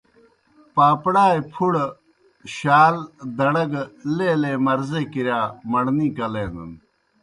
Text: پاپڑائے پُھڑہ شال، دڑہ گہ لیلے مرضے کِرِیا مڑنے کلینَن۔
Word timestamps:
پاپڑائے 0.75 1.39
پُھڑہ 1.51 1.85
شال، 2.55 2.95
دڑہ 3.37 3.63
گہ 3.71 3.83
لیلے 4.15 4.53
مرضے 4.65 5.01
کِرِیا 5.11 5.39
مڑنے 5.71 6.07
کلینَن۔ 6.17 6.71